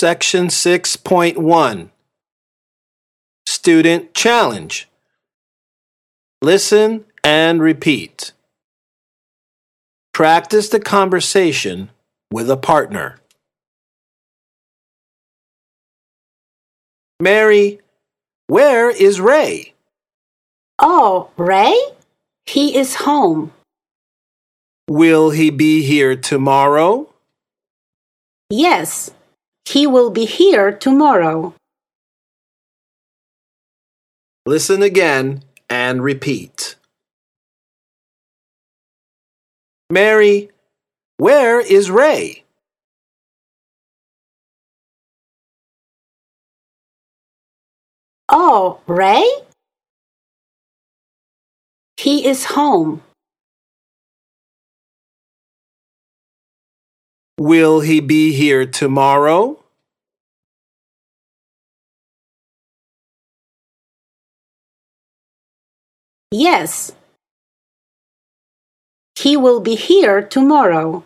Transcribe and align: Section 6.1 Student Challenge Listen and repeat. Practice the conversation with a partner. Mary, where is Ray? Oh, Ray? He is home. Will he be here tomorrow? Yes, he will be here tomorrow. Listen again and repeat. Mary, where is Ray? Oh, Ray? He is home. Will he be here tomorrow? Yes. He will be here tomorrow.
Section 0.00 0.46
6.1 0.46 1.90
Student 3.44 4.14
Challenge 4.14 4.88
Listen 6.40 7.04
and 7.22 7.60
repeat. 7.60 8.32
Practice 10.14 10.70
the 10.70 10.80
conversation 10.80 11.90
with 12.32 12.50
a 12.50 12.56
partner. 12.56 13.18
Mary, 17.20 17.80
where 18.46 18.88
is 18.88 19.20
Ray? 19.20 19.74
Oh, 20.78 21.28
Ray? 21.36 21.78
He 22.46 22.74
is 22.74 22.94
home. 22.94 23.52
Will 24.88 25.28
he 25.28 25.50
be 25.50 25.82
here 25.82 26.16
tomorrow? 26.16 27.12
Yes, 28.48 29.10
he 29.70 29.86
will 29.86 30.10
be 30.10 30.24
here 30.24 30.72
tomorrow. 30.72 31.54
Listen 34.44 34.82
again 34.82 35.44
and 35.68 36.02
repeat. 36.02 36.74
Mary, 39.88 40.50
where 41.18 41.60
is 41.60 41.88
Ray? 41.88 42.42
Oh, 48.28 48.80
Ray? 48.88 49.24
He 51.96 52.26
is 52.26 52.44
home. 52.44 53.02
Will 57.38 57.80
he 57.80 58.00
be 58.00 58.32
here 58.32 58.66
tomorrow? 58.66 59.59
Yes. 66.30 66.92
He 69.16 69.36
will 69.36 69.60
be 69.60 69.74
here 69.74 70.22
tomorrow. 70.22 71.04